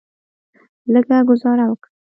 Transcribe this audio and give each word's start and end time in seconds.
لږه 0.93 1.17
ګوزاره 1.27 1.65
وکه. 1.69 1.87